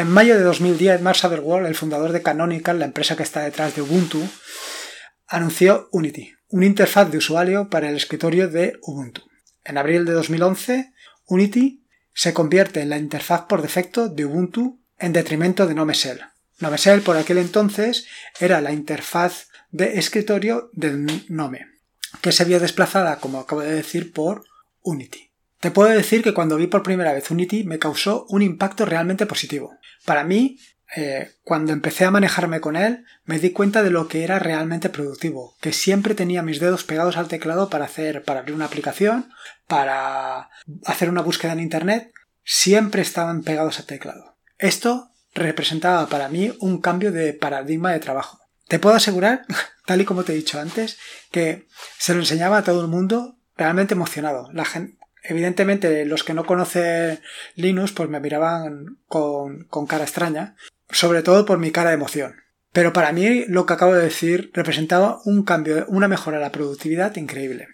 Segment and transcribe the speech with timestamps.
[0.00, 3.76] En mayo de 2010, Mark Zuckerberg, el fundador de Canonical, la empresa que está detrás
[3.76, 4.26] de Ubuntu,
[5.26, 9.20] anunció Unity, una interfaz de usuario para el escritorio de Ubuntu.
[9.62, 10.94] En abril de 2011,
[11.26, 11.84] Unity
[12.14, 16.22] se convierte en la interfaz por defecto de Ubuntu en detrimento de Nomesel.
[16.60, 18.06] Nomesel por aquel entonces
[18.40, 21.66] era la interfaz de escritorio del Nome,
[22.22, 24.44] que se vio desplazada, como acabo de decir, por
[24.80, 25.29] Unity.
[25.60, 29.26] Te puedo decir que cuando vi por primera vez Unity me causó un impacto realmente
[29.26, 29.76] positivo.
[30.06, 30.58] Para mí,
[30.96, 34.88] eh, cuando empecé a manejarme con él, me di cuenta de lo que era realmente
[34.88, 39.30] productivo, que siempre tenía mis dedos pegados al teclado para hacer, para abrir una aplicación,
[39.66, 40.48] para
[40.86, 42.10] hacer una búsqueda en internet,
[42.42, 44.38] siempre estaban pegados al teclado.
[44.58, 48.40] Esto representaba para mí un cambio de paradigma de trabajo.
[48.66, 49.44] Te puedo asegurar,
[49.86, 50.98] tal y como te he dicho antes,
[51.30, 54.48] que se lo enseñaba a todo el mundo realmente emocionado.
[55.22, 57.20] Evidentemente, los que no conocen
[57.54, 60.56] Linux, pues me miraban con, con cara extraña,
[60.90, 62.36] sobre todo por mi cara de emoción.
[62.72, 66.52] Pero para mí lo que acabo de decir representaba un cambio, una mejora de la
[66.52, 67.68] productividad increíble.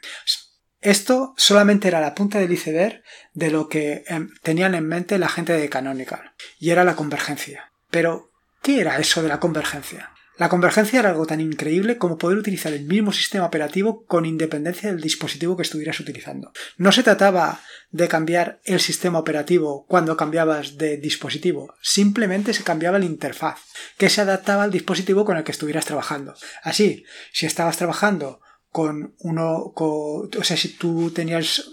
[0.80, 3.02] Esto solamente era la punta del iceberg
[3.34, 7.72] de lo que em, tenían en mente la gente de Canonical, y era la convergencia.
[7.90, 8.30] Pero,
[8.62, 10.12] ¿qué era eso de la convergencia?
[10.38, 14.90] La convergencia era algo tan increíble como poder utilizar el mismo sistema operativo con independencia
[14.90, 16.52] del dispositivo que estuvieras utilizando.
[16.76, 22.98] No se trataba de cambiar el sistema operativo cuando cambiabas de dispositivo, simplemente se cambiaba
[22.98, 23.60] la interfaz,
[23.96, 26.34] que se adaptaba al dispositivo con el que estuvieras trabajando.
[26.62, 31.64] Así, si estabas trabajando con uno, o sea, si tú tenías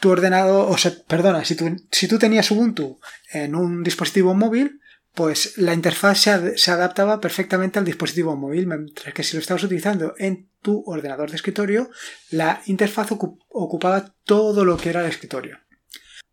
[0.00, 2.98] tu ordenador, o sea, perdona, si tú, si tú tenías Ubuntu
[3.32, 4.80] en un dispositivo móvil,
[5.16, 10.14] pues la interfaz se, adaptaba perfectamente al dispositivo móvil, mientras que si lo estabas utilizando
[10.18, 11.88] en tu ordenador de escritorio,
[12.30, 15.58] la interfaz ocupaba todo lo que era el escritorio.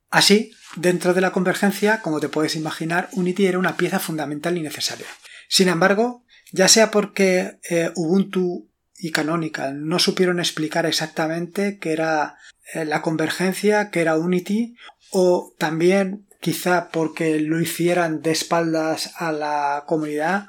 [0.10, 4.62] Así, dentro de la convergencia, como te puedes imaginar, Unity era una pieza fundamental y
[4.62, 5.08] necesaria.
[5.48, 12.36] Sin embargo, ya sea porque eh, Ubuntu y Canonical no supieron explicar exactamente qué era
[12.74, 14.76] eh, la convergencia, qué era Unity,
[15.10, 20.48] o también quizá porque lo hicieran de espaldas a la comunidad,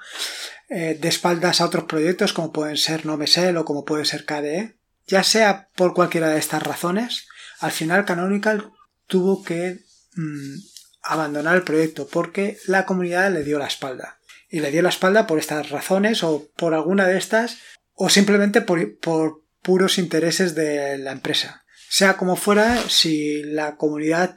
[0.69, 4.77] eh, de espaldas a otros proyectos como pueden ser Nomesel o como puede ser KDE.
[5.06, 7.28] Ya sea por cualquiera de estas razones,
[7.60, 8.72] al final Canonical
[9.06, 9.84] tuvo que
[10.16, 10.55] mm,
[11.03, 14.19] abandonar el proyecto porque la comunidad le dio la espalda.
[14.49, 17.59] Y le dio la espalda por estas razones o por alguna de estas
[17.93, 21.65] o simplemente por, por puros intereses de la empresa.
[21.88, 24.34] Sea como fuera, si la comunidad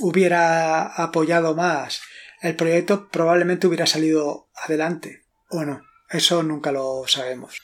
[0.00, 2.00] hubiera apoyado más
[2.40, 5.22] el proyecto, probablemente hubiera salido adelante.
[5.48, 7.60] O no, eso nunca lo sabemos.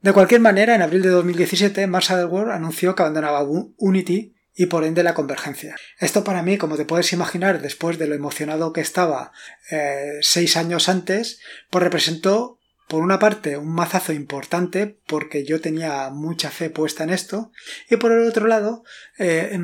[0.00, 4.84] De cualquier manera, en abril de 2017, Mark Zuckerberg anunció que abandonaba Unity y por
[4.84, 5.74] ende la convergencia.
[5.98, 9.32] Esto para mí, como te puedes imaginar, después de lo emocionado que estaba
[9.70, 16.10] eh, seis años antes, pues representó, por una parte, un mazazo importante, porque yo tenía
[16.10, 17.50] mucha fe puesta en esto,
[17.90, 18.84] y por el otro lado,
[19.18, 19.58] eh,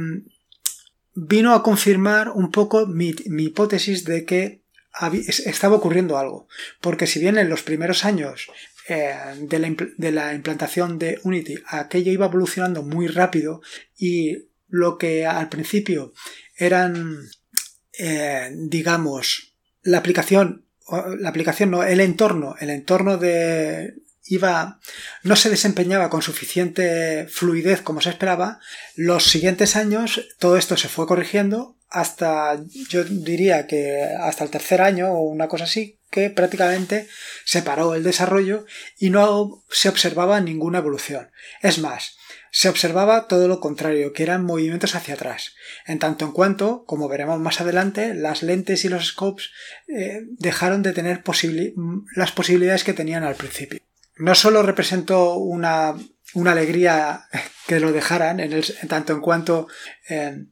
[1.14, 4.62] vino a confirmar un poco mi, hipótesis de que
[5.46, 6.48] estaba ocurriendo algo.
[6.80, 8.48] Porque si bien en los primeros años
[8.88, 13.62] eh, de, la, implantación de Unity aquello iba evolucionando muy rápido
[13.96, 16.12] y lo que al principio
[16.56, 17.18] eran,
[17.98, 20.66] eh, digamos, la aplicación,
[21.18, 23.94] la aplicación no, el entorno, el entorno de,
[24.24, 24.78] iba,
[25.22, 28.60] no se desempeñaba con suficiente fluidez como se esperaba,
[28.94, 34.80] los siguientes años todo esto se fue corrigiendo hasta, yo diría que hasta el tercer
[34.80, 37.08] año o una cosa así, que prácticamente
[37.44, 38.64] se paró el desarrollo
[38.98, 41.30] y no se observaba ninguna evolución.
[41.62, 42.16] Es más,
[42.52, 45.54] se observaba todo lo contrario, que eran movimientos hacia atrás.
[45.86, 49.50] En tanto en cuanto, como veremos más adelante, las lentes y los scopes
[49.88, 51.22] eh, dejaron de tener
[52.16, 53.80] las posibilidades que tenían al principio
[54.20, 55.96] no solo representó una,
[56.46, 57.26] alegría
[57.66, 59.66] que lo dejaran, en, tanto en cuanto
[60.08, 60.44] eh,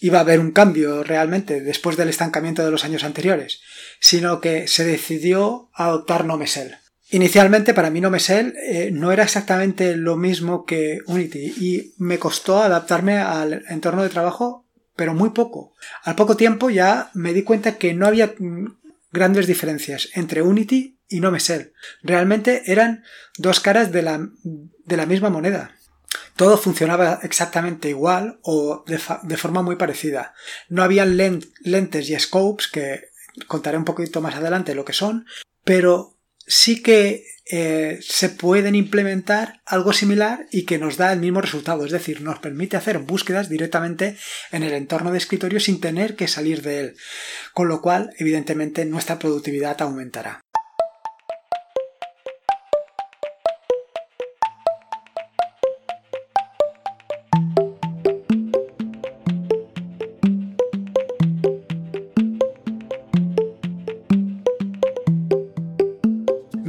[0.00, 3.60] iba a haber un cambio realmente después del estancamiento de los años anteriores,
[4.00, 6.76] sino que se decidió adoptar Nomesel.
[7.10, 12.60] Inicialmente para mí Nomesel eh, no era exactamente lo mismo que Unity y me costó
[12.60, 14.66] adaptarme al entorno de trabajo,
[14.96, 15.74] pero muy poco.
[16.02, 18.66] Al poco tiempo ya me di cuenta que no había mm,
[19.12, 21.72] grandes diferencias entre Unity y no Mesel.
[22.02, 23.04] Realmente eran
[23.36, 25.76] dos caras de la, de la misma moneda.
[26.36, 28.98] Todo funcionaba exactamente igual o de,
[29.36, 30.34] forma muy parecida.
[30.68, 33.04] No habían lentes y scopes, que
[33.46, 35.26] contaré un poquito más adelante lo que son,
[35.64, 41.40] pero sí que eh, se pueden implementar algo similar y que nos da el mismo
[41.40, 44.16] resultado, es decir, nos permite hacer búsquedas directamente
[44.52, 46.96] en el entorno de escritorio sin tener que salir de él,
[47.52, 50.41] con lo cual evidentemente nuestra productividad aumentará.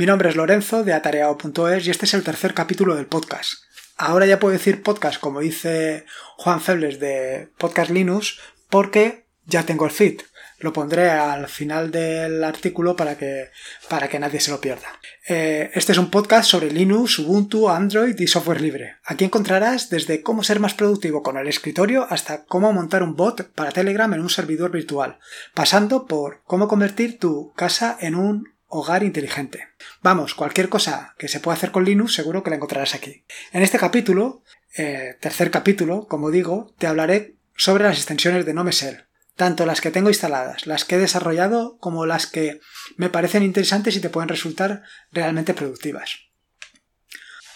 [0.04, 3.54] Mi nombre es Lorenzo de atareado.es y este es el tercer capítulo del podcast.
[3.96, 6.06] Ahora ya puedo decir podcast como dice
[6.36, 8.38] Juan Febles de Podcast Linux
[8.70, 10.20] porque ya tengo el feed.
[10.60, 13.52] Lo pondré al final del artículo para que,
[13.88, 14.90] para que nadie se lo pierda.
[15.26, 18.98] Eh, este es un podcast sobre Linux, Ubuntu, Android y software libre.
[19.06, 23.54] Aquí encontrarás desde cómo ser más productivo con el escritorio hasta cómo montar un bot
[23.54, 25.18] para Telegram en un servidor virtual,
[25.54, 29.68] pasando por cómo convertir tu casa en un hogar inteligente.
[30.02, 33.24] Vamos, cualquier cosa que se pueda hacer con Linux seguro que la encontrarás aquí.
[33.52, 34.44] En este capítulo,
[34.76, 39.06] eh, tercer capítulo, como digo, te hablaré sobre las extensiones de NoMesel,
[39.36, 42.62] tanto las que tengo instaladas, las que he desarrollado, como las que
[42.98, 44.82] me parecen interesantes y te pueden resultar
[45.12, 46.18] realmente productivas.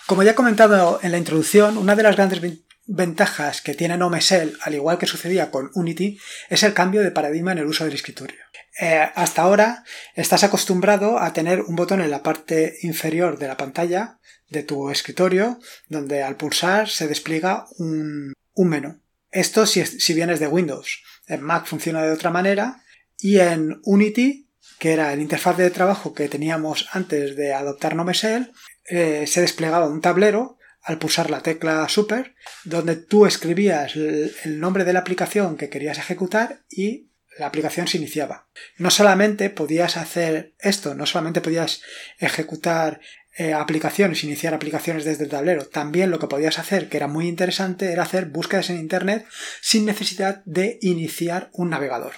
[0.06, 2.42] Como ya he comentado en la introducción, una de las grandes
[2.86, 6.20] ventajas que tiene NoMesel, al igual que sucedía con Unity,
[6.50, 8.38] es el cambio de paradigma en el uso del escritorio.
[8.80, 9.84] Eh, hasta ahora
[10.14, 14.20] estás acostumbrado a tener un botón en la parte inferior de la pantalla
[14.50, 15.60] de tu escritorio
[15.90, 19.02] donde al pulsar se despliega un, menú.
[19.32, 21.04] Esto si, si vienes de Windows.
[21.28, 22.84] En Mac funciona de otra manera
[23.20, 24.48] y en Unity,
[24.80, 28.54] que era el interfaz de trabajo que teníamos antes de adoptar NoMesel,
[28.86, 34.86] eh, se desplegaba un tablero al pulsar la tecla Super, donde tú escribías el nombre
[34.86, 37.07] de la aplicación que querías ejecutar y
[37.40, 38.48] la aplicación se iniciaba.
[38.78, 41.82] No solamente podías hacer esto, no solamente podías
[42.20, 43.00] ejecutar
[43.38, 47.28] eh, aplicaciones, iniciar aplicaciones desde el tablero, también lo que podías hacer, que era muy
[47.28, 49.26] interesante, era hacer búsquedas en Internet
[49.62, 52.14] sin necesidad de iniciar un navegador.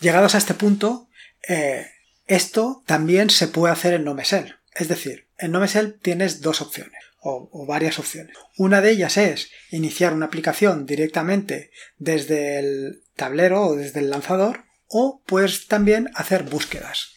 [0.00, 1.08] Llegados a este punto,
[1.48, 1.86] eh,
[2.26, 4.56] esto también se puede hacer en NoMesel.
[4.74, 8.36] Es decir, en NoMesel tienes dos opciones o, varias opciones.
[8.56, 14.64] Una de ellas es iniciar una aplicación directamente desde el tablero o desde el lanzador
[14.88, 17.10] o puedes también hacer búsquedas.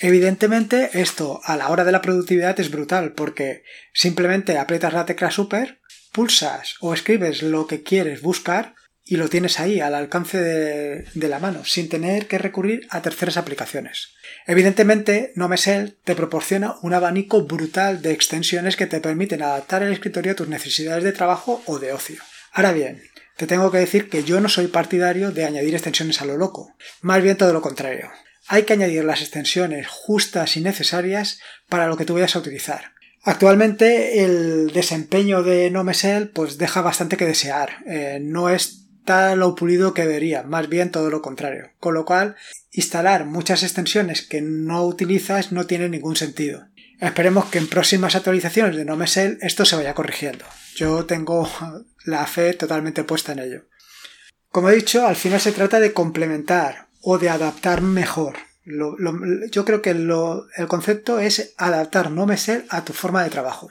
[0.00, 3.62] Evidentemente esto a la hora de la productividad es brutal porque
[3.94, 5.80] simplemente aprietas la tecla super,
[6.10, 8.74] pulsas o escribes lo que quieres buscar
[9.04, 13.36] y lo tienes ahí al alcance de, la mano sin tener que recurrir a terceras
[13.36, 14.14] aplicaciones.
[14.46, 20.32] Evidentemente, NoMesel te proporciona un abanico brutal de extensiones que te permiten adaptar el escritorio
[20.32, 22.22] a tus necesidades de trabajo o de ocio.
[22.52, 23.02] Ahora bien,
[23.42, 26.76] te tengo que decir que yo no soy partidario de añadir extensiones a lo loco,
[27.00, 28.08] más bien todo lo contrario.
[28.46, 32.92] Hay que añadir las extensiones justas y necesarias para lo que tú vayas a utilizar.
[33.24, 37.78] Actualmente el desempeño de NoMesel pues deja bastante que desear.
[37.84, 41.72] Eh, no es está lo pulido que debería, más bien todo lo contrario.
[41.80, 42.36] Con lo cual,
[42.70, 46.68] instalar muchas extensiones que no utilizas no tiene ningún sentido.
[47.02, 50.46] Esperemos que en próximas actualizaciones de NoMesel esto se vaya corrigiendo.
[50.76, 51.46] Yo tengo
[52.04, 53.64] la fe totalmente puesta en ello.
[54.50, 58.36] Como he dicho, al final se trata de complementar o de adaptar mejor.
[58.64, 63.68] yo creo que el concepto es adaptar NoMesel a tu forma de trabajo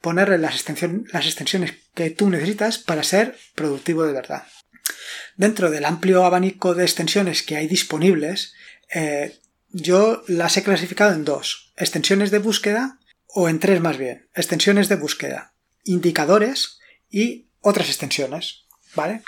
[0.00, 4.46] ponerle las, extensiones que tú necesitas para ser productivo de verdad.
[5.36, 8.54] Dentro del amplio abanico de extensiones que hay disponibles,
[8.94, 9.38] eh,
[9.74, 14.88] yo las he clasificado en dos, extensiones de búsqueda o en tres más bien, extensiones
[14.88, 16.78] de búsqueda, indicadores
[17.10, 19.22] y otras extensiones, ¿vale?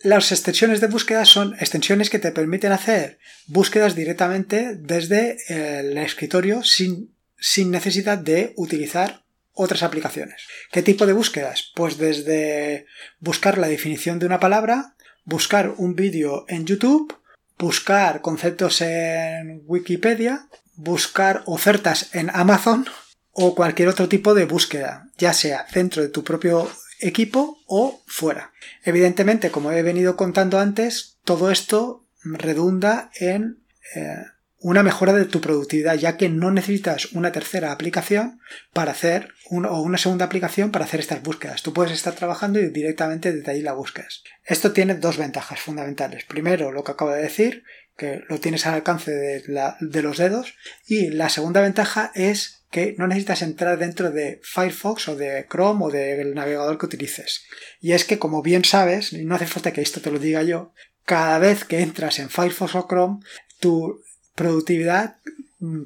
[0.00, 6.64] Las extensiones de búsqueda son extensiones que te permiten hacer búsquedas directamente desde el escritorio
[6.64, 10.42] sin, sin necesidad de utilizar otras aplicaciones.
[10.72, 11.70] ¿Qué tipo de búsquedas?
[11.76, 12.86] Pues desde
[13.20, 17.14] buscar la definición de una palabra, buscar un vídeo en YouTube,
[17.62, 22.86] buscar conceptos en Wikipedia, buscar ofertas en Amazon
[23.30, 28.52] o cualquier otro tipo de búsqueda, ya sea dentro de tu propio equipo o fuera.
[28.82, 33.62] Evidentemente, como he venido contando antes, todo esto redunda en
[33.94, 34.24] eh,
[34.62, 38.40] una mejora de tu productividad, ya que no necesitas una tercera aplicación
[38.72, 41.62] para hacer o una segunda aplicación para hacer estas búsquedas.
[41.62, 44.22] Tú puedes estar trabajando y directamente desde ahí la buscas.
[44.44, 46.24] Esto tiene dos ventajas fundamentales.
[46.24, 47.64] Primero, lo que acabo de decir,
[47.96, 49.42] que lo tienes al alcance de,
[49.80, 50.54] de los dedos.
[50.86, 55.84] Y la segunda ventaja es que no necesitas entrar dentro de Firefox o de Chrome
[55.84, 57.44] o del navegador que utilices.
[57.80, 60.42] Y es que, como bien sabes, y no hace falta que esto te lo diga
[60.42, 60.72] yo,
[61.04, 63.20] cada vez que entras en Firefox o Chrome,
[63.60, 64.02] tu
[64.34, 65.16] productividad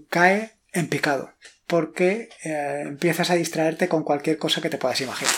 [0.08, 1.32] cae en picado,
[1.66, 5.34] porque eh, empiezas a distraerte con cualquier cosa que te puedas imaginar.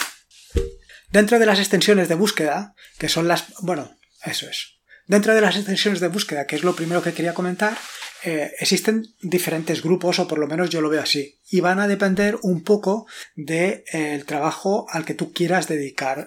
[1.10, 3.46] Dentro de las extensiones de búsqueda, que son las...
[3.60, 4.78] Bueno, eso es.
[5.06, 7.78] Dentro de las extensiones de búsqueda, que es lo primero que quería comentar,
[8.24, 11.88] eh, existen diferentes grupos, o por lo menos yo lo veo así, y van a
[11.88, 16.26] depender un poco del eh, trabajo al que tú quieras dedicar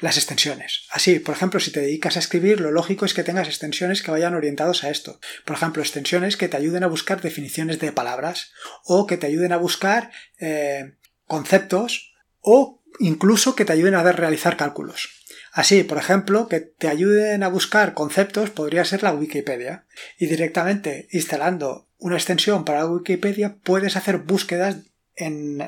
[0.00, 0.86] las extensiones.
[0.90, 4.10] Así, por ejemplo, si te dedicas a escribir, lo lógico es que tengas extensiones que
[4.10, 5.20] vayan orientados a esto.
[5.44, 8.52] Por ejemplo, extensiones que te ayuden a buscar definiciones de palabras
[8.84, 10.94] o que te ayuden a buscar eh,
[11.26, 15.08] conceptos o incluso que te ayuden a realizar cálculos.
[15.52, 19.86] Así, por ejemplo, que te ayuden a buscar conceptos podría ser la Wikipedia.
[20.18, 24.76] Y directamente instalando una extensión para Wikipedia puedes hacer búsquedas
[25.16, 25.60] en,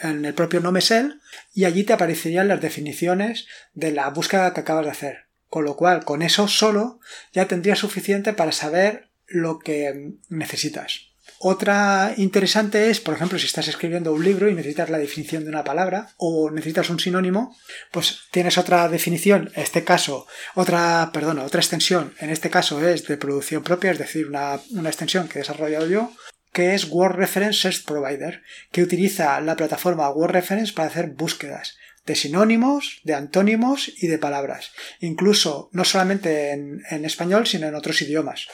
[0.00, 1.20] el, propio Nomesel
[1.54, 5.26] y allí te aparecerían las definiciones de la búsqueda que acabas de hacer.
[5.48, 7.00] Con lo cual, con eso solo
[7.32, 11.06] ya tendrías suficiente para saber lo que necesitas.
[11.38, 15.50] Otra interesante es, por ejemplo, si estás escribiendo un libro y necesitas la definición de
[15.50, 17.54] una palabra o necesitas un sinónimo,
[17.92, 23.06] pues tienes otra definición, en este caso, otra, perdona, otra extensión, en este caso es
[23.06, 26.10] de producción propia, es decir, una, una extensión que he desarrollado yo,
[26.56, 31.76] que es Word Reference Search Provider, que utiliza la plataforma Word Reference para hacer búsquedas
[32.06, 34.70] de sinónimos, de antónimos y de palabras.
[35.00, 38.48] Incluso no solamente en, en español, sino en otros idiomas.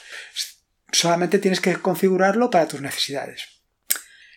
[0.91, 3.52] Solamente tienes que configurarlo para tus necesidades.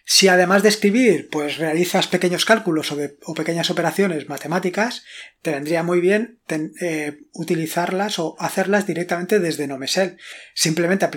[0.08, 5.02] Si además de escribir, pues realizas pequeños cálculos o, pequeñas operaciones matemáticas,
[5.42, 6.38] te vendría muy bien
[6.80, 10.16] eh, utilizarlas o hacerlas directamente desde Nomesel.
[10.54, 11.08] Simplemente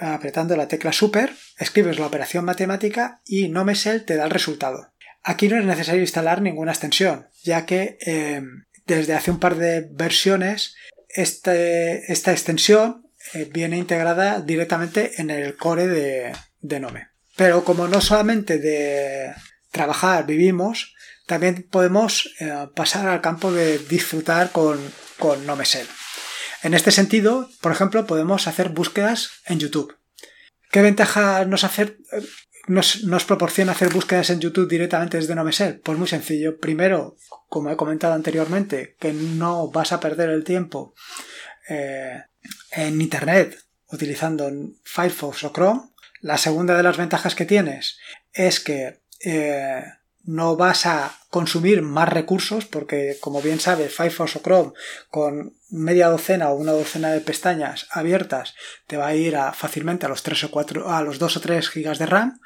[0.00, 4.94] apretando la tecla Super, escribes la operación matemática y Nomesel te da el resultado.
[5.22, 8.40] Aquí no es necesario instalar ninguna extensión, ya que eh,
[8.86, 10.76] desde hace un par de versiones
[11.10, 16.32] este, esta extensión eh, viene integrada directamente en el core de,
[16.62, 17.09] de Nome.
[17.40, 19.32] Pero como no solamente de
[19.70, 20.94] trabajar vivimos,
[21.24, 24.78] también podemos eh, pasar al campo de disfrutar con,
[25.18, 25.86] con Nomesel.
[26.62, 29.96] En este sentido, por ejemplo, podemos hacer búsquedas en YouTube.
[30.70, 31.96] ¿Qué ventaja nos, hacer,
[32.66, 35.80] nos, nos, proporciona hacer búsquedas en YouTube directamente desde Nomesel?
[35.80, 36.58] Pues muy sencillo.
[36.58, 37.16] Primero,
[37.48, 40.94] como he comentado anteriormente, que no vas a perder el tiempo
[41.70, 42.22] eh,
[42.72, 44.46] en Internet utilizando
[44.84, 45.90] Firefox o Chrome,
[46.20, 47.98] la segunda de las ventajas que tienes
[48.32, 49.82] es que eh,
[50.24, 54.72] no vas a consumir más recursos porque, como bien sabes, Firefox o Chrome
[55.08, 58.54] con media docena o una docena de pestañas abiertas
[58.86, 61.68] te va a ir fácilmente a los 3 o 4, a los 2 o 3
[61.68, 62.40] gigas de RAM.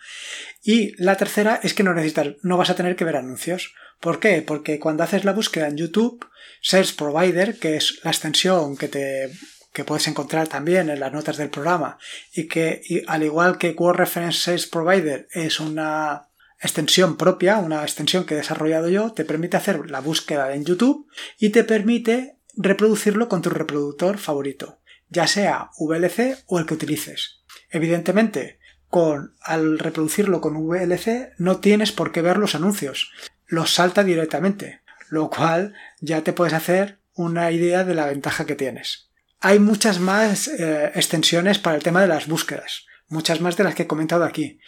[0.63, 3.75] Y la tercera es que no necesitas, no vas a tener que ver anuncios.
[4.01, 4.43] ¿Por qué?
[4.43, 6.27] Porque cuando haces la búsqueda en YouTube,
[6.61, 9.31] Search Provider, que es la extensión que te
[9.75, 11.99] que puedes encontrar también en las notas del programa
[12.33, 16.29] y que al igual que Word Reference Sales Provider es una
[16.61, 21.09] extensión propia, una extensión que he desarrollado yo, te permite hacer la búsqueda en YouTube
[21.39, 24.79] y te permite reproducirlo con tu reproductor favorito,
[25.09, 27.43] ya sea VLC o el que utilices.
[27.69, 33.11] Evidentemente, con al reproducirlo con VLC no tienes por qué ver los anuncios,
[33.47, 38.55] los salta directamente, lo cual ya te puedes hacer una idea de la ventaja que
[38.55, 39.04] tienes.
[39.45, 43.75] Hay muchas más eh, extensiones para el tema de las búsquedas, muchas más de las
[43.75, 44.59] que he comentado aquí.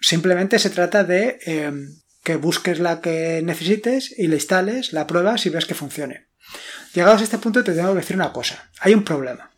[0.00, 1.94] Simplemente se trata de em,
[2.24, 6.26] que busques la que necesites y la instales, la pruebas y ves que funcione.
[6.92, 8.68] Llegados a este punto te tengo que decir una cosa.
[8.80, 9.52] Hay un problema.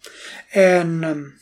[0.52, 1.38] En,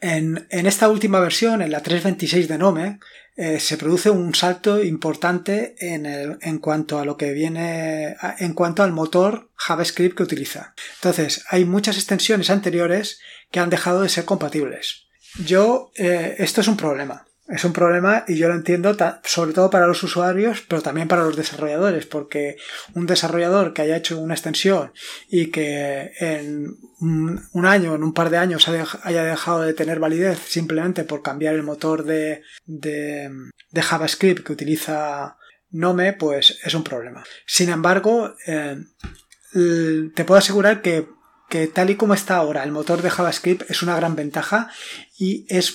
[0.00, 3.00] en, en esta última versión, en la 3.26 de Nome,
[3.42, 8.52] eh, se produce un salto importante en, el, en cuanto a lo que viene, en
[8.52, 10.74] cuanto al motor JavaScript que utiliza.
[10.96, 13.18] Entonces, hay muchas extensiones anteriores
[13.50, 15.06] que han dejado de ser compatibles.
[15.42, 17.28] Yo, eh, esto es un problema.
[17.50, 21.24] Es un problema y yo lo entiendo sobre todo para los usuarios, pero también para
[21.24, 22.56] los desarrolladores, porque
[22.94, 24.92] un desarrollador que haya hecho una extensión
[25.28, 30.38] y que en un año, en un par de años haya dejado de tener validez
[30.38, 33.30] simplemente por cambiar el motor de, de,
[33.74, 35.36] JavaScript que utiliza
[35.70, 37.24] Nome, pues es un problema.
[37.46, 38.76] Sin embargo, eh,
[39.52, 41.08] te puedo asegurar que
[41.50, 44.70] que tal y como está ahora el motor de JavaScript es una gran ventaja
[45.18, 45.74] y es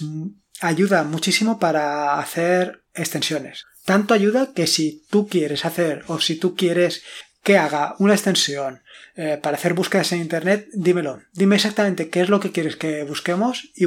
[0.61, 3.65] ayuda muchísimo para hacer extensiones.
[3.85, 7.03] Tanto ayuda que si tú quieres hacer o si tú quieres
[7.43, 8.81] que haga una extensión
[9.15, 11.21] eh, para hacer búsquedas en Internet, dímelo.
[11.31, 13.85] Dime exactamente qué es lo que quieres que busquemos y,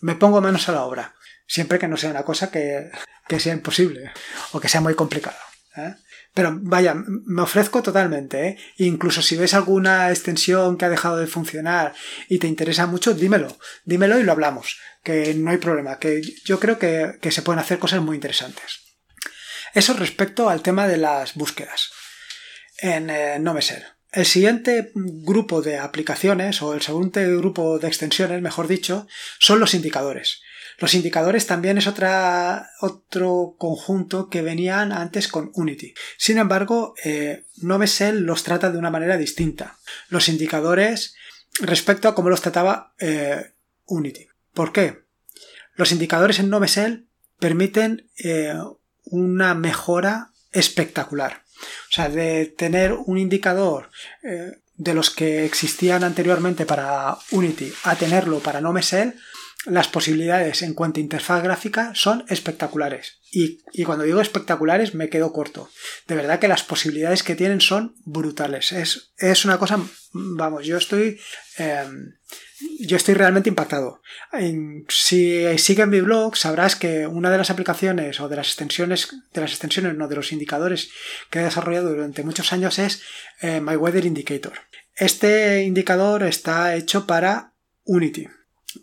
[0.00, 1.14] me pongo manos a la obra.
[1.46, 2.90] Siempre que no sea una cosa que,
[3.38, 4.12] sea imposible
[4.52, 5.38] o que sea muy complicada.
[5.76, 5.94] ¿eh?
[6.34, 8.58] Pero vaya, me ofrezco totalmente, ¿eh?
[8.78, 11.94] Incluso si ves alguna extensión que ha dejado de funcionar
[12.28, 16.58] y te interesa mucho, dímelo, dímelo y lo hablamos, que no hay problema, que yo
[16.58, 18.80] creo que, se pueden hacer cosas muy interesantes.
[19.74, 21.92] Eso respecto al tema de las búsquedas
[22.78, 23.84] en eh, Nomesel.
[24.10, 29.06] El siguiente grupo de aplicaciones, o el segundo grupo de extensiones, mejor dicho,
[29.38, 30.40] son los indicadores.
[30.78, 35.94] Los indicadores también es otra, otro conjunto que venían antes con Unity.
[36.16, 39.78] Sin embargo, eh, Nomesel los trata de una manera distinta.
[40.08, 41.14] Los indicadores
[41.60, 43.52] respecto a cómo los trataba eh,
[43.86, 44.26] Unity.
[44.52, 45.04] ¿Por qué?
[45.74, 48.54] Los indicadores en Nomesel permiten eh,
[49.04, 51.42] una mejora espectacular.
[51.90, 53.90] O sea, de tener un indicador
[54.22, 59.16] eh, de los que existían anteriormente para Unity a tenerlo para Nomesel,
[59.66, 63.20] las posibilidades en cuanto a interfaz gráfica son espectaculares.
[63.30, 65.70] Y, cuando digo espectaculares me quedo corto.
[66.06, 68.72] De verdad que las posibilidades que tienen son brutales.
[68.72, 69.80] Es, es una cosa,
[70.12, 71.18] vamos, yo estoy...
[71.58, 72.14] Em,
[72.78, 74.00] yo estoy realmente impactado.
[74.88, 79.40] Si sigues mi blog, sabrás que una de las aplicaciones o de las extensiones, de
[79.40, 80.90] las extensiones, no, de los indicadores
[81.30, 83.02] que he desarrollado durante muchos años es
[83.42, 84.54] eh, My Weather Indicator.
[84.94, 87.52] Este indicador está hecho para
[87.84, 88.28] Unity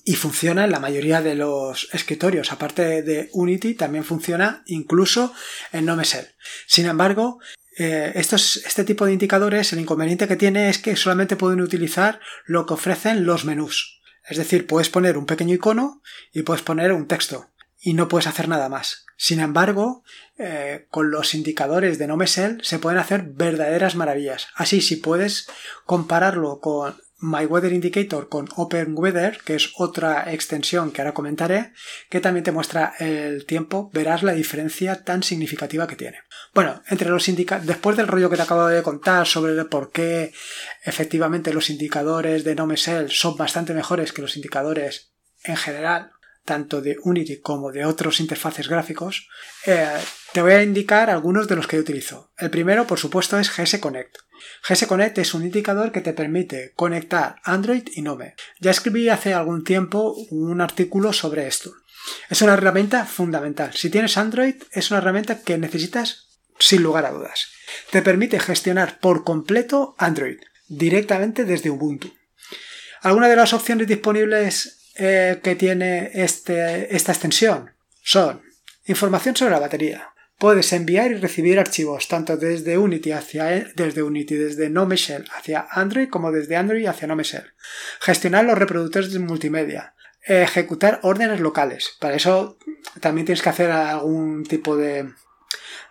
[0.05, 2.51] y funciona en la mayoría de los escritorios.
[2.51, 5.33] Aparte de Unity, también funciona incluso
[5.71, 6.27] en Nomesel.
[6.67, 7.39] Sin embargo,
[7.77, 12.65] eh, este tipo de indicadores, el inconveniente que tiene es que solamente pueden utilizar lo
[12.65, 14.01] que ofrecen los menús.
[14.27, 18.27] Es decir, puedes poner un pequeño icono y puedes poner un texto y no puedes
[18.27, 19.05] hacer nada más.
[19.17, 20.03] Sin embargo,
[20.38, 24.48] eh, con los indicadores de Nomesel se pueden hacer verdaderas maravillas.
[24.55, 25.48] Así, si puedes
[25.86, 31.72] compararlo con My Weather Indicator con Open Weather, que es otra extensión que ahora comentaré,
[32.10, 36.18] que también te muestra el tiempo, verás la diferencia tan significativa que tiene.
[36.54, 40.34] Bueno, entre los indicadores, después del rollo que te acabo de contar sobre por qué
[40.84, 45.13] efectivamente los indicadores de NoMesel son bastante mejores que los indicadores
[45.44, 46.12] en general,
[46.46, 49.28] tanto de Unity como de otros interfaces gráficos,
[49.66, 49.88] eh,
[50.34, 52.32] te voy a indicar algunos de los que utilizo.
[52.38, 54.18] El primero, por supuesto, es GS Connect.
[54.67, 58.36] GS Connect es un indicador que te permite conectar Android y Nome.
[58.60, 61.74] Ya escribí hace algún tiempo un artículo sobre esto.
[62.29, 63.71] Es una herramienta fundamental.
[63.73, 66.27] Si tienes Android, es una herramienta que necesitas
[66.60, 67.47] sin lugar a dudas.
[67.91, 72.13] Te permite gestionar por completo Android directamente desde Ubuntu.
[73.01, 77.71] Algunas de las opciones disponibles eh, que tiene este, esta extensión
[78.04, 78.41] son
[78.86, 80.11] información sobre la batería.
[80.41, 86.10] Puedes enviar y recibir archivos tanto desde Unity hacia desde Unity desde NoMeshell hacia Android
[86.10, 87.54] como desde Android hacia NoMeshell.
[87.99, 89.93] Gestionar los reproductores de multimedia.
[90.23, 91.91] Ejecutar órdenes locales.
[91.99, 92.58] Para eso
[93.01, 95.13] también tienes que hacer algún tipo de,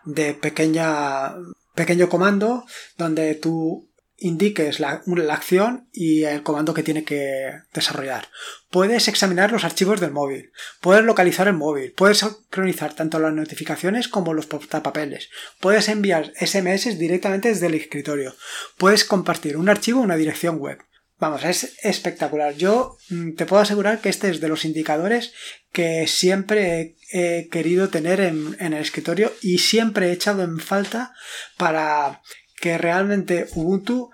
[0.04, 2.64] de pequeño comando
[2.98, 3.88] donde tú
[4.20, 8.26] indiques la, acción y el comando que tiene que desarrollar.
[8.70, 14.08] Puedes examinar los archivos del móvil, puedes localizar el móvil, puedes sincronizar tanto las notificaciones
[14.08, 15.28] como los portapapeles,
[15.58, 18.34] puedes enviar SMS directamente desde el escritorio,
[18.76, 20.78] puedes compartir un archivo o una dirección web.
[21.18, 22.54] Vamos, es espectacular.
[22.54, 25.34] Yo mm, te puedo asegurar que este es de los indicadores
[25.70, 31.12] que siempre he, querido tener en, en el escritorio y siempre he echado en falta
[31.58, 32.22] para
[32.60, 34.10] que realmente Ubuntu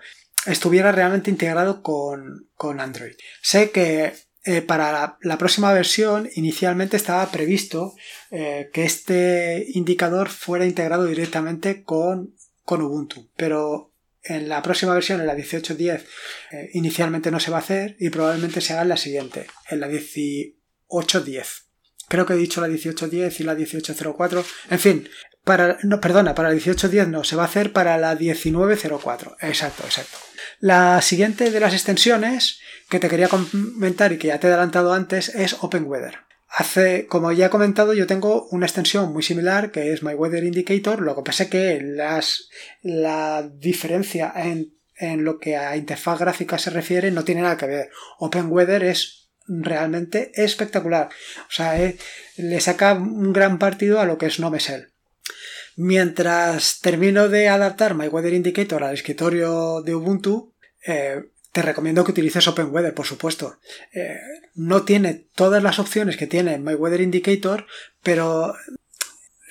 [0.47, 2.47] estuviera realmente integrado con,
[2.79, 3.13] Android.
[3.41, 4.13] Sé que
[4.47, 7.93] eh, para la, próxima versión inicialmente estaba previsto
[8.31, 12.33] eh, que este indicador fuera integrado directamente con,
[12.63, 13.91] con, Ubuntu, pero
[14.23, 16.01] en la próxima versión, en la 18.10,
[16.51, 19.81] eh, inicialmente no se va a hacer y probablemente se haga en la siguiente, en
[19.81, 21.45] la 18.10.
[22.07, 24.45] Creo que he dicho la 18.10 y la 18.04.
[24.69, 25.09] En fin,
[25.43, 29.35] para, no, perdona, para la 18.10 no, se va a hacer para la 19.04.
[29.41, 30.17] Exacto, exacto.
[30.59, 34.93] La siguiente de las extensiones que te quería comentar y que ya te he adelantado
[34.93, 36.19] antes es Open Weather.
[36.49, 40.43] Hace, como ya he comentado, yo tengo una extensión muy similar que es My Weather
[40.43, 41.01] Indicator.
[41.01, 42.49] Lo que pasa que las,
[42.81, 47.67] la diferencia en, en lo que a interfaz gráfica se refiere no tiene nada que
[47.67, 47.89] ver.
[48.17, 51.09] Open Weather es realmente espectacular.
[51.47, 51.97] O sea, eh,
[52.37, 54.93] le saca un gran partido a lo que es Nomesel.
[55.79, 62.09] Mientras termino de adaptar My Weather Indicator al escritorio de Ubuntu, eh, te recomiendo que
[62.09, 63.59] utilices OpenWeather, por supuesto.
[63.93, 64.17] Eh,
[64.55, 67.67] no tiene todas las opciones que tiene My Weather Indicator,
[68.01, 68.55] pero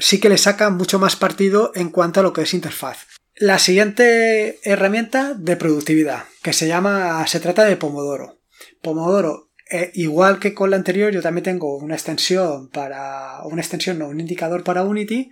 [0.00, 3.06] sí que le saca mucho más partido en cuanto a lo que es interfaz.
[3.36, 8.40] La siguiente herramienta de productividad, que se llama, se trata de Pomodoro.
[8.82, 13.98] Pomodoro Eh, igual que con la anterior, yo también tengo una extensión para, una extensión,
[13.98, 15.30] no, un indicador para Unity.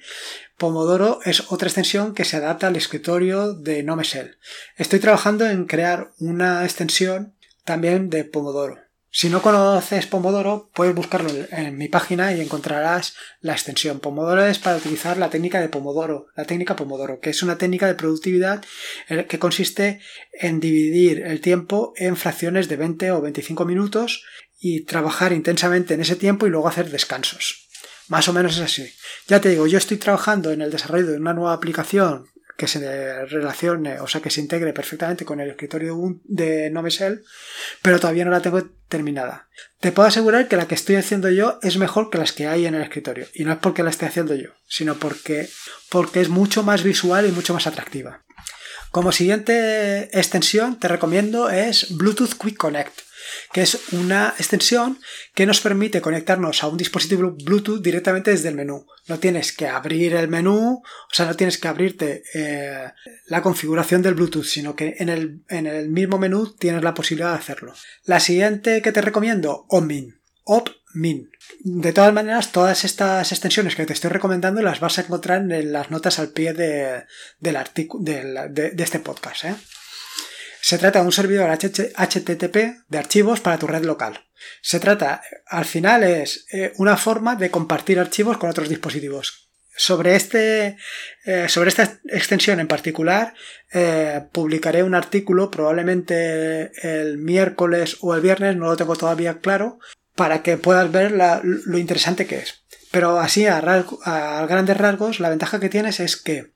[0.58, 4.38] Pomodoro es otra extensión que se adapta al escritorio de NoMesel.
[4.76, 8.78] Estoy trabajando en crear una extensión también de Pomodoro.
[9.16, 14.00] Si no conoces Pomodoro, puedes buscarlo en mi página y encontrarás la extensión.
[14.00, 17.86] Pomodoro es para utilizar la técnica de Pomodoro, la técnica Pomodoro, que es una técnica
[17.86, 18.64] de productividad
[19.08, 20.00] eh, que consiste
[20.32, 24.24] en dividir el tiempo en fracciones de 20 o 25 minutos
[24.58, 27.68] y trabajar intensamente en ese tiempo y luego hacer descansos.
[28.08, 28.92] Más o menos es así.
[29.28, 33.24] Ya te digo, yo estoy trabajando en el desarrollo de una nueva aplicación que se
[33.26, 37.24] relacione, o sea, que se integre perfectamente con el escritorio de Novesel,
[37.82, 39.48] pero todavía no la tengo terminada.
[39.80, 42.66] Te puedo asegurar que la que estoy haciendo yo es mejor que las que hay
[42.66, 43.26] en el escritorio.
[43.34, 45.48] Y no es porque la esté haciendo yo, sino porque,
[45.88, 48.22] porque es mucho más visual y mucho más atractiva.
[48.90, 53.03] Como siguiente extensión te recomiendo es Bluetooth Quick Connect
[53.52, 54.98] que es una extensión
[55.34, 58.86] que nos permite conectarnos a un dispositivo Bluetooth directamente desde el menú.
[59.06, 62.90] No tienes que abrir el menú, o sea, no tienes que abrirte eh,
[63.26, 67.30] la configuración del Bluetooth, sino que en el, en el mismo menú tienes la posibilidad
[67.30, 67.74] de hacerlo.
[68.04, 70.20] La siguiente que te recomiendo, OMIN.
[70.44, 71.30] OpMin.
[71.60, 75.72] De todas maneras, todas estas extensiones que te estoy recomendando las vas a encontrar en
[75.72, 77.04] las notas al pie de,
[77.40, 77.58] del
[78.50, 79.44] de, este podcast.
[79.44, 79.54] ¿eh?
[80.64, 82.56] Se trata de un servidor HTTP
[82.88, 84.24] de archivos para tu red local.
[84.62, 89.50] Se trata, al final, es eh, una forma de compartir archivos con otros dispositivos.
[89.76, 90.78] Sobre, este,
[91.26, 93.34] eh, sobre esta extensión en particular,
[93.74, 99.78] eh, publicaré un artículo probablemente el miércoles o el viernes, no lo tengo todavía claro,
[100.16, 102.64] para que puedas ver lo interesante que es.
[102.90, 106.52] Pero así, a, a, grandes rasgos, la ventaja que tienes es que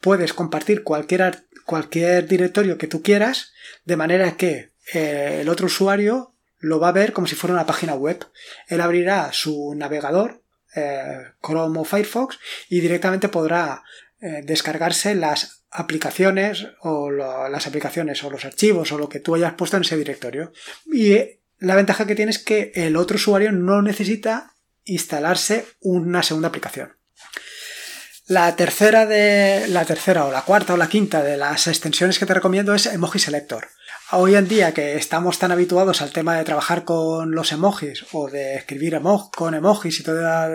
[0.00, 3.52] puedes compartir cualquier cualquier directorio que tú quieras,
[3.84, 7.66] de manera que eh, el otro usuario lo va a ver como si fuera una
[7.66, 8.26] página web.
[8.68, 10.42] Él abrirá su navegador,
[10.74, 13.82] eh, Chrome o Firefox, y directamente podrá
[14.20, 19.54] eh, descargarse las aplicaciones o las aplicaciones o los archivos o lo que tú hayas
[19.54, 20.52] puesto en ese directorio.
[20.86, 21.18] Y
[21.58, 26.96] la ventaja que tiene es que el otro usuario no necesita instalarse una segunda aplicación.
[28.26, 32.24] La tercera de la tercera o la cuarta o la quinta de las extensiones que
[32.24, 33.68] te recomiendo es Emoji Selector.
[34.12, 38.30] Hoy en día que estamos tan habituados al tema de trabajar con los emojis o
[38.30, 38.98] de escribir
[39.36, 40.48] con emojis y toda,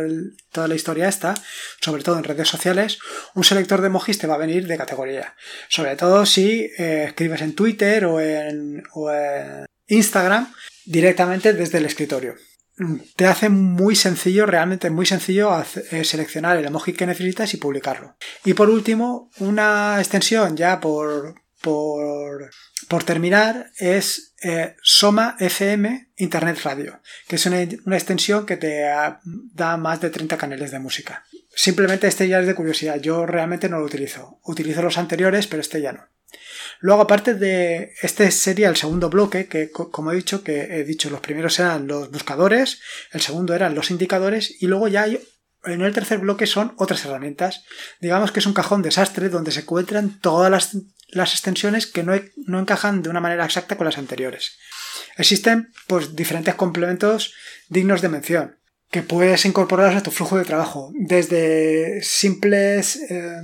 [0.51, 1.36] toda la historia esta,
[1.79, 2.97] sobre todo en redes sociales,
[3.36, 5.36] un selector de emojis te va a venir de categoría.
[5.67, 8.82] Sobre todo si eh, escribes en Twitter o en
[9.86, 10.51] Instagram
[10.86, 12.34] directamente desde el escritorio
[13.15, 15.51] te hace muy sencillo, realmente muy sencillo
[15.91, 18.15] eh, seleccionar el emoji que necesitas y publicarlo.
[18.45, 22.49] Y por último, una extensión ya por, por,
[22.87, 28.83] por terminar es eh, Soma FM Internet Radio, que es una, una, extensión que te
[29.53, 31.25] da más de 30 canales de música.
[31.53, 34.39] Simplemente este ya es de curiosidad, yo realmente no lo utilizo.
[34.43, 36.07] Utilizo los anteriores, pero este ya no.
[36.79, 41.09] Luego, aparte de este sería el segundo bloque, que como he dicho, que he dicho,
[41.09, 45.93] los primeros eran los buscadores, el segundo eran los indicadores, y luego ya en el
[45.93, 47.63] tercer bloque son otras herramientas.
[47.99, 50.77] Digamos que es un cajón desastre donde se encuentran todas las,
[51.09, 52.13] las extensiones que no,
[52.45, 54.57] no encajan de una manera exacta con las anteriores.
[55.17, 57.33] Existen pues diferentes complementos
[57.67, 58.55] dignos de mención
[58.89, 63.41] que puedes incorporar a tu flujo de trabajo, desde simples eh,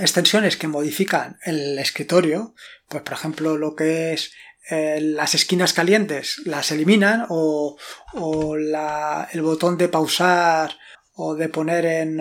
[0.00, 2.54] extensiones que modifican el escritorio,
[2.88, 4.32] pues por ejemplo lo que es
[4.70, 7.78] eh, las esquinas calientes las eliminan o,
[8.12, 10.76] o la, el botón de pausar
[11.14, 12.20] o de poner en,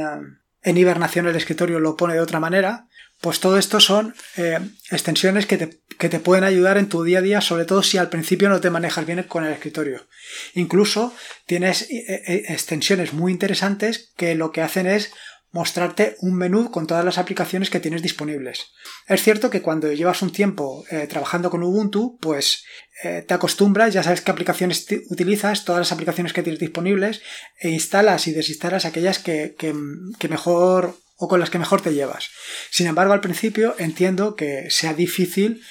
[0.63, 2.87] en, hibernación el escritorio lo pone de otra manera,
[3.19, 4.59] pues todo esto son eh,
[4.89, 7.97] extensiones que te, que te pueden ayudar en tu día a día, sobre todo si
[7.97, 10.07] al principio no te manejas bien con el escritorio.
[10.53, 11.13] Incluso
[11.45, 15.11] tienes eh, extensiones muy interesantes que lo que hacen es
[15.57, 18.67] mostrarte un menú con todas las aplicaciones que tienes disponibles.
[19.07, 22.63] Es cierto que cuando llevas un tiempo eh, trabajando con Ubuntu, pues
[23.03, 27.21] eh, te acostumbras, ya sabes qué aplicaciones utilizas, todas las aplicaciones que tienes disponibles,
[27.59, 29.55] e instalas y desinstalas aquellas que,
[30.29, 32.29] mejor o con las que mejor te llevas.
[32.69, 35.63] Sin embargo, al principio entiendo que sea difícil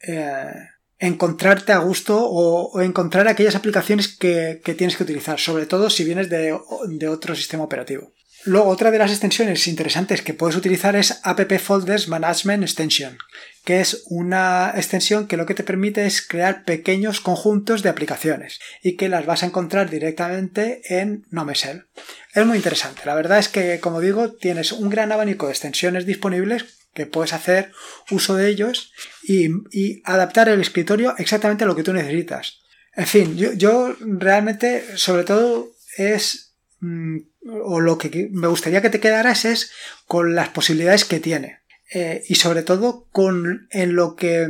[0.00, 0.52] eh,
[0.98, 6.28] encontrarte a gusto o, encontrar aquellas aplicaciones que, tienes que utilizar, sobre todo si vienes
[6.28, 8.12] de otro sistema operativo.
[8.44, 13.16] Luego, otra de las extensiones interesantes que puedes utilizar es App Folders Management Extension,
[13.64, 18.58] que es una extensión que lo que te permite es crear pequeños conjuntos de aplicaciones
[18.82, 21.86] y que las vas a encontrar directamente en Nomesel.
[22.34, 23.02] Es muy interesante.
[23.04, 27.32] La verdad es que, como digo, tienes un gran abanico de extensiones disponibles que puedes
[27.32, 27.70] hacer
[28.10, 32.60] uso de ellos y, adaptar el escritorio exactamente a lo que tú necesitas.
[32.94, 36.56] En fin, yo, realmente, sobre todo, es.
[36.80, 39.72] Mm, o lo que me gustaría que te quedaras es
[40.06, 41.60] con las posibilidades que tiene.
[41.94, 44.48] Eh, y sobre todo con en lo que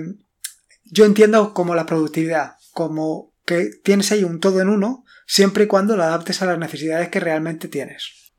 [0.84, 5.66] yo entiendo como la productividad, como que tienes ahí un todo en uno, siempre y
[5.66, 8.32] cuando lo adaptes a las necesidades que realmente tienes.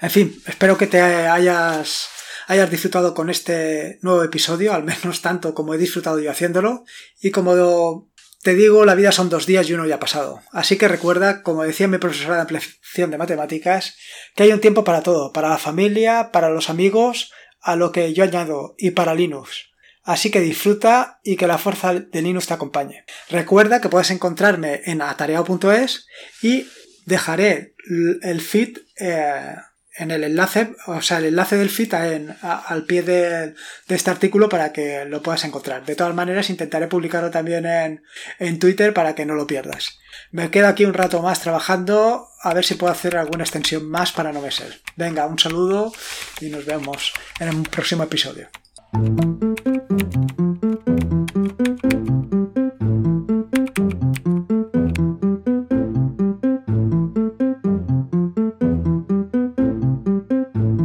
[0.00, 2.08] En fin, espero que te hayas,
[2.48, 6.84] hayas disfrutado con este nuevo episodio, al menos tanto como he disfrutado yo haciéndolo,
[7.20, 8.09] y como
[8.42, 10.40] te digo, la vida son dos días y uno ya ha pasado.
[10.52, 13.96] Así que recuerda, como decía mi profesora de ampliación de matemáticas,
[14.34, 18.14] que hay un tiempo para todo, para la familia, para los amigos, a lo que
[18.14, 19.70] yo añado, y para Linux.
[20.02, 23.04] Así que disfruta y que la fuerza de Linux te acompañe.
[23.28, 26.06] Recuerda que puedes encontrarme en atareado.es
[26.40, 26.66] y
[27.04, 27.74] dejaré
[28.22, 29.54] el feed eh,
[29.96, 33.54] en el enlace, o sea, el enlace del feed al pie de,
[33.88, 35.84] este artículo para que lo puedas encontrar.
[35.84, 38.02] De todas maneras, intentaré publicarlo también en,
[38.38, 39.98] en Twitter para que no lo pierdas.
[40.30, 44.12] Me quedo aquí un rato más trabajando a ver si puedo hacer alguna extensión más
[44.12, 44.80] para no ser.
[44.96, 45.92] Venga, un saludo
[46.40, 48.48] y nos vemos en un próximo episodio.